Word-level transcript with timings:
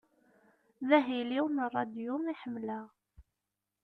D 0.89 0.89
ahil-iw 0.97 1.45
n 1.49 1.57
ṛadyu 1.75 2.13
i 2.33 2.35
ḥemleɣ. 2.41 2.87